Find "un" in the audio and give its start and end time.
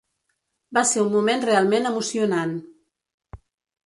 1.03-1.11